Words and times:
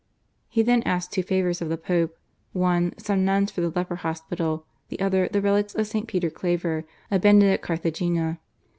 •He 0.49 0.63
then 0.63 0.81
asked 0.81 1.11
two 1.11 1.21
favours 1.21 1.61
of 1.61 1.69
the 1.69 1.77
Pope: 1.77 2.17
one, 2.53 2.91
some 2.97 3.23
nuns 3.23 3.51
for 3.51 3.61
the 3.61 3.69
leper 3.69 3.97
hospital; 3.97 4.65
the 4.89 4.99
other, 4.99 5.29
the 5.31 5.43
relics 5.43 5.75
of 5.75 5.85
St. 5.85 6.07
Peter 6.07 6.31
Claver, 6.31 6.85
abandoned 7.11 7.51
at 7.51 7.61
Carthagena. 7.61 8.39